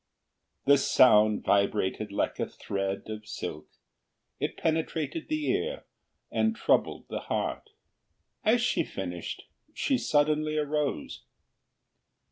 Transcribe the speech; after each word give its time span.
The 0.65 0.79
sound 0.79 1.43
vibrated 1.45 2.11
like 2.11 2.39
a 2.39 2.47
thread 2.49 3.03
of 3.05 3.27
silk; 3.27 3.67
it 4.39 4.57
penetrated 4.57 5.27
the 5.29 5.47
ear 5.51 5.85
and 6.31 6.55
troubled 6.55 7.05
the 7.07 7.19
heart. 7.19 7.69
As 8.43 8.61
she 8.63 8.83
finished, 8.83 9.43
she 9.75 9.99
suddenly 9.99 10.57
arose. 10.57 11.21